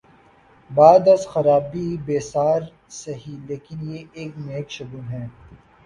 [0.69, 2.61] بعد از خرابیء بسیار
[2.89, 5.25] سہی، لیکن یہ ایک نیک شگون ہے۔